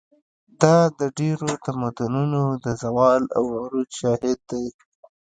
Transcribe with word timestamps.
دا 0.61 0.77
د 0.99 1.01
ډېرو 1.19 1.49
تمدنونو 1.65 2.41
د 2.63 2.65
زوال 2.81 3.23
او 3.37 3.43
عروج 3.61 3.89
شاهد 3.99 4.39
دی. 4.51 4.65